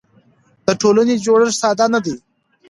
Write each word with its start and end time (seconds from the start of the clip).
د 0.65 0.67
ټولنې 0.81 1.15
جوړښت 1.25 1.57
ساده 1.61 1.85
نه 1.93 1.99
دی. 2.05 2.15